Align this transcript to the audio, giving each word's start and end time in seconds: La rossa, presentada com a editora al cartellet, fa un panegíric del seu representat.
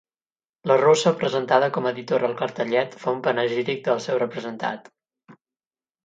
La 0.69 0.75
rossa, 0.81 1.11
presentada 1.17 1.67
com 1.75 1.89
a 1.89 1.91
editora 1.95 2.25
al 2.29 2.33
cartellet, 2.39 2.95
fa 3.01 3.13
un 3.17 3.19
panegíric 3.27 3.83
del 3.89 4.01
seu 4.07 4.17
representat. 4.23 4.89